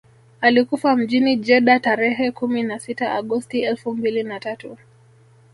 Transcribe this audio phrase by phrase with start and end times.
[0.41, 4.77] Alikufa mjini Jeddah tarehe kumi na sita Agosti elfu mbili na tatu